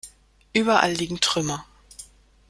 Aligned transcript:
Überall 0.51 0.93
liegen 0.95 1.19
Trümmer. 1.21 1.63